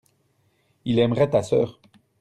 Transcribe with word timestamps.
il 0.85 0.97
aimerait 0.97 1.29
ta 1.29 1.43
sœur. 1.43 1.79